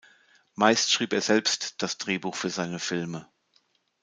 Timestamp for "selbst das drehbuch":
1.21-2.33